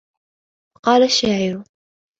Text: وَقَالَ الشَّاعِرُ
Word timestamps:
وَقَالَ 0.77 1.03
الشَّاعِرُ 1.03 1.63